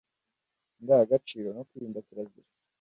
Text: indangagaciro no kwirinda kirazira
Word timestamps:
indangagaciro 0.79 1.47
no 1.55 1.65
kwirinda 1.67 2.05
kirazira 2.07 2.49